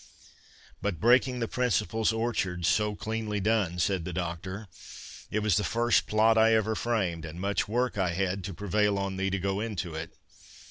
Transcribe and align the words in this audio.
"But 0.81 0.95
the 0.95 0.99
breaking 0.99 1.41
the 1.41 1.47
Principal's 1.47 2.11
orchard, 2.11 2.65
so 2.65 2.95
cleanly 2.95 3.39
done," 3.39 3.77
said 3.77 4.03
the 4.03 4.11
Doctor; 4.11 4.67
"it 5.29 5.41
was 5.41 5.57
the 5.57 5.63
first 5.63 6.07
plot 6.07 6.39
I 6.39 6.55
ever 6.55 6.73
framed, 6.73 7.23
and 7.23 7.39
much 7.39 7.67
work 7.67 7.99
I 7.99 8.13
had 8.13 8.43
to 8.45 8.53
prevail 8.55 8.97
on 8.97 9.17
thee 9.17 9.29
to 9.29 9.37
go 9.37 9.59
into 9.59 9.93
it." 9.93 10.15